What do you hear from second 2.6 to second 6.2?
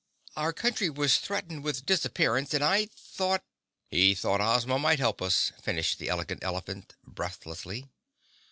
I thought—" "He thought Ozma might help us," finished the